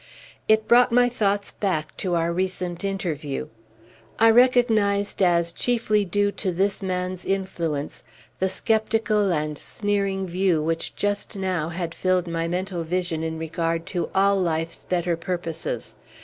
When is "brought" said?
0.67-0.91